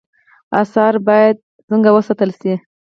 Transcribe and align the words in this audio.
آثار 0.61 0.93
باید 1.07 1.35
څنګه 1.67 1.89
وساتل 1.95 2.29
شي؟ 2.39 2.53